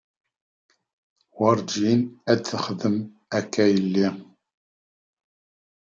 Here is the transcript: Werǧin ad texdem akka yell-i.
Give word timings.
Werǧin 1.37 2.01
ad 2.31 2.39
texdem 2.45 2.97
akka 3.37 3.65
yell-i. 3.71 4.07